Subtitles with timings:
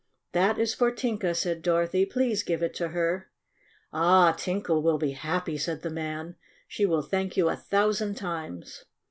[0.31, 2.07] "That is for Tinka," said Dorothy.
[2.07, 3.29] "Please give it to her."
[3.93, 6.37] "Ah, Tinka will be happy!" said the man.
[6.67, 8.83] "She will thank you a thousand times!"